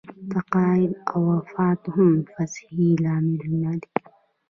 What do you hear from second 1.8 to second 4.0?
هم د فسخې لاملونه دي.